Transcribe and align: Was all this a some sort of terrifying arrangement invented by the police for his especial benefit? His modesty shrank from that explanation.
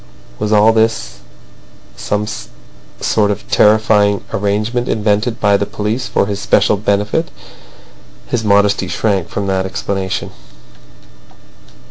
Was 0.39 0.51
all 0.51 0.73
this 0.73 1.19
a 1.95 1.99
some 1.99 2.25
sort 3.01 3.29
of 3.29 3.47
terrifying 3.51 4.23
arrangement 4.33 4.87
invented 4.87 5.39
by 5.39 5.57
the 5.57 5.67
police 5.67 6.07
for 6.07 6.25
his 6.25 6.39
especial 6.39 6.75
benefit? 6.75 7.29
His 8.25 8.43
modesty 8.43 8.87
shrank 8.87 9.29
from 9.29 9.45
that 9.45 9.67
explanation. 9.67 10.31